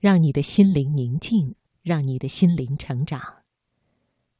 [0.00, 3.42] 让你的心灵宁静，让你的心灵成长。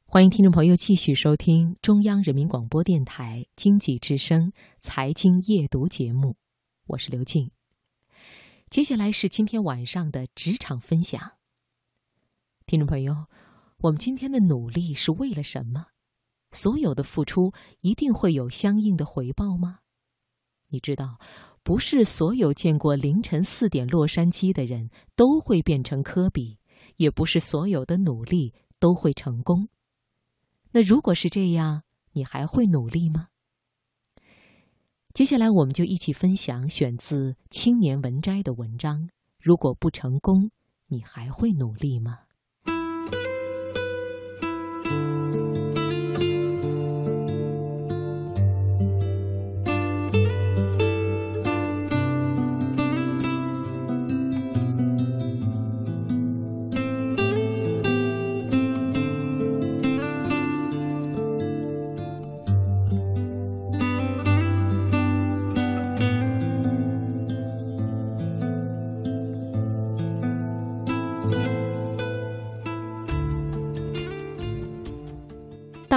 [0.07, 6.35] 欢迎听众朋友继续收听中央人民广播电台经济之声财经夜读节目，
[6.87, 7.51] 我是刘静。
[8.71, 11.33] 接下来是今天晚上的职场分享。
[12.65, 13.27] 听众朋友，
[13.81, 15.89] 我们今天的努力是为了什么？
[16.51, 19.81] 所有的付出一定会有相应的回报吗？
[20.69, 21.19] 你知道，
[21.63, 26.57] 不是所有见过凌晨四点洛杉矶的人都会变成科比，
[26.97, 29.69] 也不是所有的努力都会成功。
[30.71, 33.27] 那如果是这样，你还会努力吗？
[35.13, 39.09] 接下来，我们就一起分享选自《青年文摘》的文章。
[39.39, 40.51] 如果不成功，
[40.87, 42.19] 你还会努力吗？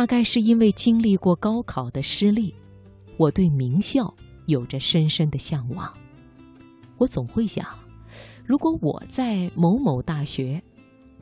[0.05, 2.55] 大概是因为经历过高考的失利，
[3.17, 5.91] 我对名校有着深深的向往。
[6.99, 7.67] 我总会想，
[8.45, 10.63] 如果我在某某大学，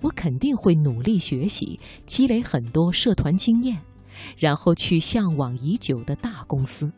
[0.00, 3.78] 我肯定会努力学习，积累很多社团经验，
[4.36, 6.91] 然后去向往已久的大公司。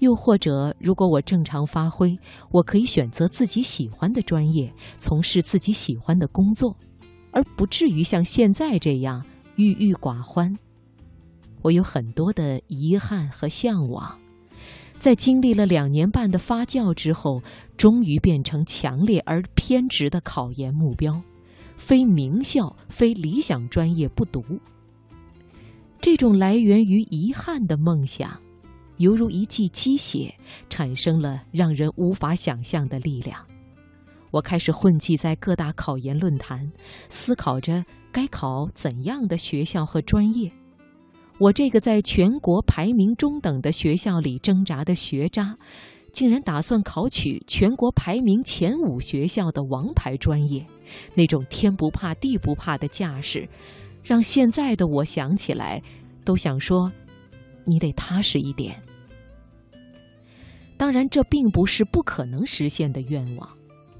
[0.00, 2.18] 又或者，如果我正常发挥，
[2.50, 6.76] 我可以选择自己喜欢的专业，从事自己喜欢的工作，
[7.30, 9.24] 而不至于像现在这样。
[9.56, 10.58] 郁郁寡欢，
[11.62, 14.18] 我有很多的遗憾和向往，
[14.98, 17.42] 在经历了两年半的发酵之后，
[17.76, 21.22] 终于变成强烈而偏执的考研目标：
[21.76, 24.42] 非名校、非理想专业不读。
[26.00, 28.36] 这种来源于遗憾的梦想，
[28.96, 30.34] 犹如一剂鸡血，
[30.68, 33.38] 产生了让人无法想象的力量。
[34.32, 36.72] 我开始混迹在各大考研论坛，
[37.08, 37.84] 思考着。
[38.14, 40.52] 该考怎样的学校和专业？
[41.38, 45.56] 我这个在全国排名中等的学校里挣扎的学渣，
[46.12, 50.64] 竟然打算考取全国排名前五学校的王牌专业。
[51.14, 53.48] 那种天不怕地不怕的架势，
[54.04, 55.82] 让现在的我想起来，
[56.24, 56.92] 都想说：
[57.64, 58.80] 你得踏实一点。
[60.76, 63.48] 当然，这并不是不可能实现的愿望，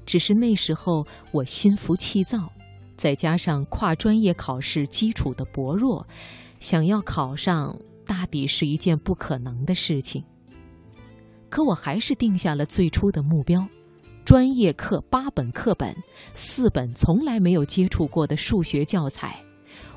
[0.05, 2.51] 只是那时候我心浮气躁。
[2.95, 6.05] 再加上跨专业考试基础的薄弱，
[6.63, 10.23] 想要考上大抵是一件不可能的事情。
[11.49, 13.67] 可我还是定下了最初的目标：
[14.23, 15.93] 专业课八本课本，
[16.33, 19.43] 四本从来没有接触过的数学教材，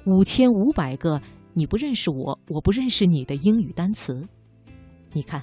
[0.06, 1.22] 五千五百个
[1.54, 4.26] 你不认识我，我不认识你的英语单词。
[5.12, 5.40] 你看，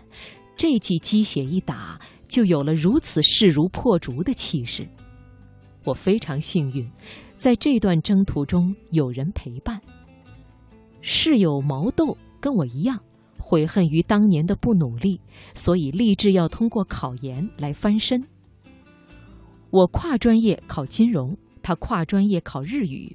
[0.57, 1.97] 这记鸡血一打，
[2.28, 4.85] 就有了如此势如破竹的气势。
[5.85, 6.85] 我非常幸运。
[7.38, 9.79] 在这段征途中，有人陪伴。
[11.06, 12.97] 室友毛豆跟我一样，
[13.38, 15.19] 悔恨于当年的不努力，
[15.53, 18.25] 所以立志要通过考研来翻身。
[19.69, 23.14] 我跨专业考金融，他跨专业考日语，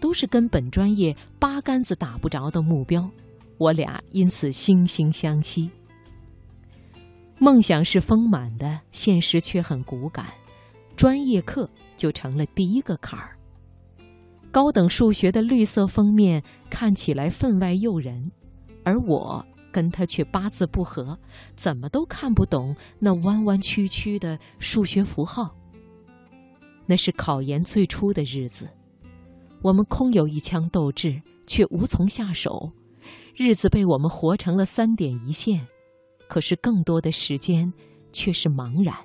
[0.00, 3.10] 都是跟本专业八竿子打不着的目标，
[3.56, 5.70] 我俩因此惺惺相惜。
[7.38, 10.26] 梦想是丰满的，现实却很骨感，
[10.94, 13.34] 专业课就成了第一个坎儿。
[14.52, 18.32] 高等数学的绿色封面看起来分外诱人，
[18.82, 21.16] 而我跟他却八字不合，
[21.54, 25.54] 怎么都看不懂那弯弯曲曲的数学符号。
[26.86, 28.68] 那是考研最初的日子，
[29.62, 32.72] 我们空有一腔斗志，却无从下手，
[33.36, 35.64] 日子被我们活成了三点一线，
[36.26, 37.72] 可是更多的时间
[38.12, 38.96] 却是茫然。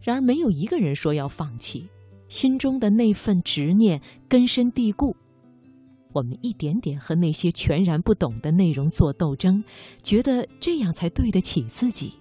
[0.00, 1.86] 然而，没有一个人说要放弃。
[2.30, 5.16] 心中的那份执念根深蒂固，
[6.12, 9.62] 我们一点点和那些全然不懂的内容做斗争，
[10.00, 12.14] 觉得这样才对得起自己。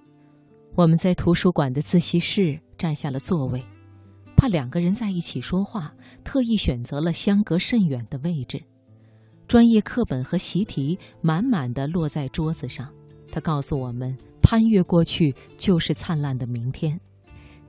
[0.75, 3.63] 我们在图书馆的自习室占下了座位，
[4.35, 8.59] 怕两个人在一起说话，特意选择了相隔甚远的位置。
[9.47, 12.91] 专业课本和习题满满的落在桌子上，
[13.31, 16.99] 他告诉我们：攀越过去就是灿烂的明天。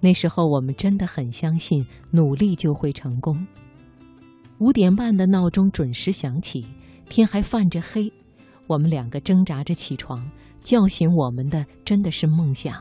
[0.01, 3.47] 那时候我们真的很相信努力就会成功。
[4.59, 6.67] 五点半的闹钟准时响起，
[7.09, 8.13] 天还泛着黑，
[8.67, 10.31] 我们两个挣扎着起床，
[10.63, 12.75] 叫醒我们的真的是梦想。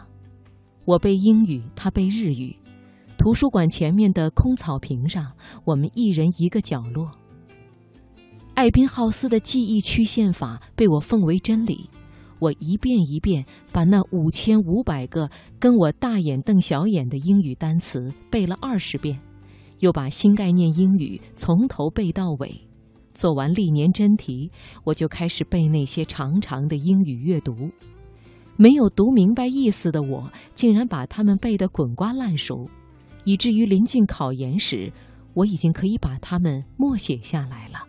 [0.85, 2.55] 我背英语，他背日语，
[3.17, 5.31] 图书馆前面的空草坪上，
[5.65, 7.11] 我们一人一个角落。
[8.55, 11.89] 艾宾浩斯的记忆曲线法被我奉为真理，
[12.39, 19.19] 我一遍一遍把那五千五百个跟我大眼瞪小眼的英语单词背了二十遍，
[19.79, 22.49] 又把新概念英语从头背到尾。
[23.13, 24.49] 做完历年真题，
[24.85, 27.69] 我就开始背那些长长的英语阅读。
[28.55, 32.69] 没有读明白意思的我，竟然把它们背得滚瓜烂熟。
[33.25, 34.91] 以至于临近考研时，
[35.33, 37.79] 我已经可以把它们默写下来了。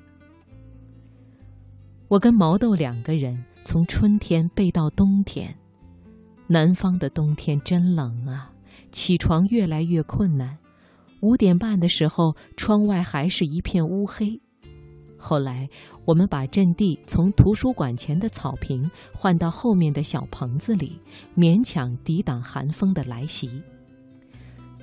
[2.08, 5.54] 我跟毛豆两个人从春天背到冬天，
[6.48, 8.50] 南方的冬天真冷啊！
[8.90, 10.58] 起床越来越困难，
[11.20, 14.36] 五点半的时候，窗外还是一片乌黑。
[15.16, 15.68] 后来，
[16.04, 20.98] 我们把阵地从图书馆前的草坪换到后面的小棚子里，
[21.36, 23.62] 勉强抵挡寒风的来袭。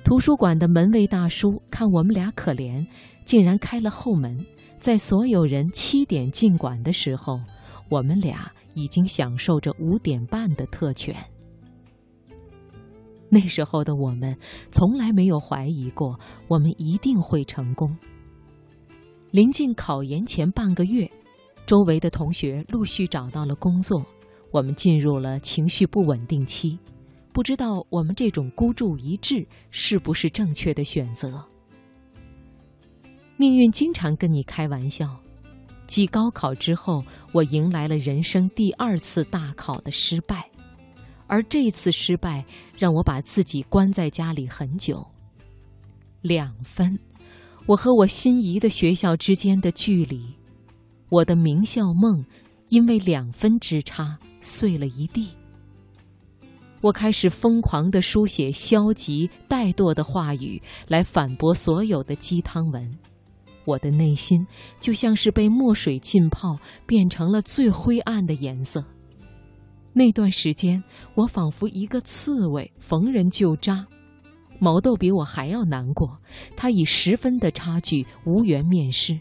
[0.02, 2.86] 图书馆的门卫大叔看我们俩可怜，
[3.26, 4.42] 竟然开了后门。
[4.80, 7.38] 在所有人七点进馆的时候，
[7.90, 11.14] 我们俩已经享受着五点半的特权。
[13.28, 14.34] 那时候的我们
[14.70, 17.94] 从来没有怀疑过我们一定会成功。
[19.30, 21.10] 临近考研前半个月，
[21.66, 24.02] 周围的同学陆续找到了工作，
[24.50, 26.78] 我们进入了情绪不稳定期。
[27.32, 31.44] 不知道我们这种孤注一掷是不是正确的选择？
[33.36, 35.20] 命运经常跟你开玩笑。
[35.88, 37.02] 继高考之后，
[37.32, 40.48] 我迎来了人生第二次大考的失败，
[41.26, 42.44] 而这次失败
[42.78, 45.04] 让我把自己关在家里很久。
[46.20, 46.96] 两分，
[47.64, 50.22] 我和我心仪的学校之间的距离，
[51.08, 52.22] 我的名校梦，
[52.68, 55.30] 因为两分之差碎了一地。
[56.82, 62.98] 我开始疯狂地书写消极怠惰的话语，来反驳所有的鸡汤文。
[63.68, 64.46] 我的内心
[64.80, 68.82] 就像是被墨水浸泡，变成了最灰暗的颜色。
[69.92, 70.82] 那段时间，
[71.14, 73.86] 我仿佛一个刺猬，逢人就扎。
[74.58, 76.18] 毛豆比我还要难过，
[76.56, 79.18] 他以十分的差距无缘面试。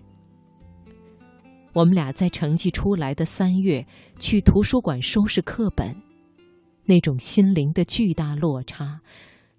[1.74, 3.86] 我们俩在成绩出来的三月
[4.18, 5.96] 去图书馆收拾课本。
[6.86, 9.02] 那种心灵的巨大落差，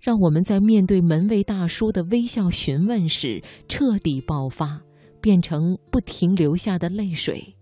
[0.00, 4.80] 让我们在面对门卫大叔的微笑询问时彻底爆发，
[5.20, 7.54] 变成不停流下的泪水。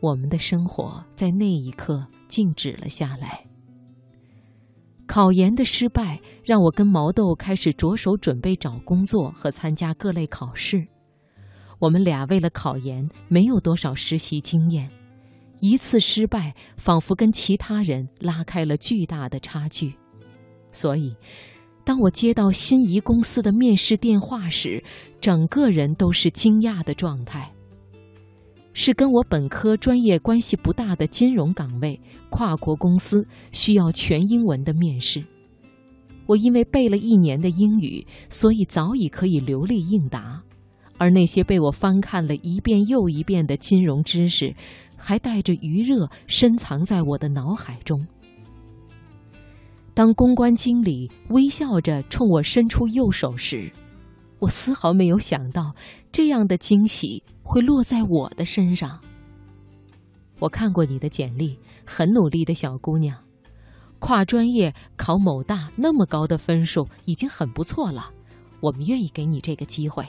[0.00, 3.44] 我们的生活在那一刻静止了下来。
[5.06, 10.86] 考研的失败让我跟毛豆开始着手准备找工作和参加各类考试。
[11.78, 14.90] 我们俩为了考研没有多少实习经验。
[15.60, 19.94] 一次失败，仿佛跟其他人拉开了巨大的差距。
[20.72, 21.14] 所以，
[21.84, 24.82] 当我接到心仪公司的面试电话时，
[25.20, 27.50] 整个人都是惊讶的状态。
[28.72, 32.00] 是跟我本科专业关系不大的金融岗位，
[32.30, 35.24] 跨国公司需要全英文的面试。
[36.26, 40.40] 我因为背了一年的英语，所以早已可以流利应答。
[40.98, 44.54] 而那些被我翻看了一遍又一遍的金融知识，
[44.96, 48.06] 还带着余热深藏在我的脑海中。
[49.92, 53.70] 当公关经理微笑着冲我伸出右手时，
[54.38, 55.74] 我丝毫没有想到
[56.10, 58.98] 这样的惊喜会落在我的身上。
[60.38, 63.18] 我看过你的简历，很努力的小姑娘，
[63.98, 68.10] 跨专业考某大那么高的分数已经很不错了，
[68.60, 70.06] 我们愿意给你这个机会。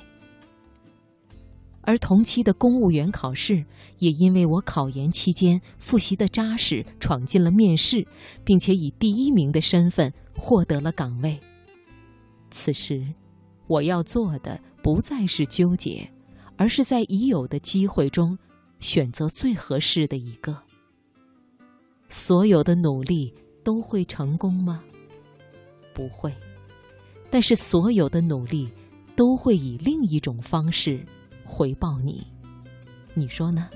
[1.84, 3.66] 而同期的公务员考试，
[3.98, 8.06] 也因为我考研期间复习的扎实，闯进了面试，
[8.44, 11.40] 并且以第一名的身份获得了岗位。
[12.52, 13.06] 此时，
[13.68, 16.10] 我要做的不再是纠结，
[16.56, 18.38] 而是在已有的机会中
[18.80, 20.58] 选择最合适的一个。
[22.10, 23.34] 所有的努力
[23.64, 24.84] 都会成功吗？
[25.94, 26.34] 不会。
[27.30, 28.70] 但是所有的努力
[29.16, 31.04] 都会以另一种方式。
[31.54, 32.26] 回报你，
[33.14, 33.70] 你说呢？